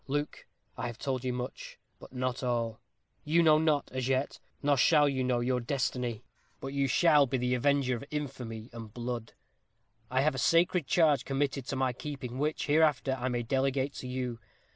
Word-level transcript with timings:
Luke, 0.07 0.47
I 0.77 0.87
have 0.87 0.97
told 0.97 1.23
you 1.23 1.31
much 1.31 1.77
but 1.99 2.11
not 2.11 2.41
all. 2.41 2.79
You 3.23 3.43
know 3.43 3.59
not, 3.59 3.91
as 3.91 4.07
yet 4.07 4.39
nor 4.63 4.75
shall 4.75 5.07
you 5.07 5.23
know 5.23 5.41
your 5.41 5.59
destiny; 5.59 6.23
but 6.59 6.69
you 6.73 6.87
shall 6.87 7.27
be 7.27 7.37
the 7.37 7.53
avenger 7.53 7.97
of 7.97 8.05
infamy 8.09 8.71
and 8.73 8.91
blood. 8.91 9.33
I 10.09 10.21
have 10.21 10.33
a 10.33 10.39
sacred 10.39 10.87
charge 10.87 11.23
committed 11.23 11.67
to 11.67 11.75
my 11.75 11.93
keeping, 11.93 12.39
which, 12.39 12.65
hereafter, 12.65 13.15
I 13.19 13.27
may 13.29 13.43
delegate 13.43 13.93
to 13.97 14.07
you. 14.07 14.39